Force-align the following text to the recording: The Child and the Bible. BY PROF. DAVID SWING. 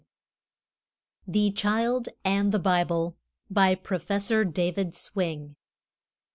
The 1.27 1.51
Child 1.51 2.09
and 2.25 2.51
the 2.51 2.57
Bible. 2.57 3.17
BY 3.51 3.75
PROF. 3.75 4.07
DAVID 4.51 4.95
SWING. 4.95 5.55